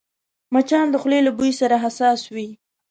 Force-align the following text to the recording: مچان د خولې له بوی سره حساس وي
مچان 0.53 0.85
د 0.91 0.95
خولې 1.01 1.19
له 1.27 1.31
بوی 1.37 1.51
سره 1.59 1.75
حساس 1.83 2.21
وي 2.33 2.49